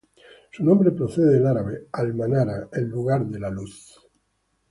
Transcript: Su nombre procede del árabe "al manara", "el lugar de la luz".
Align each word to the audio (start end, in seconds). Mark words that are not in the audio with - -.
Su 0.51 0.63
nombre 0.63 0.89
procede 0.89 1.35
del 1.35 1.45
árabe 1.45 1.85
"al 1.91 2.15
manara", 2.15 2.69
"el 2.73 2.85
lugar 2.89 3.23
de 3.27 3.39
la 3.39 3.51
luz". 3.51 3.99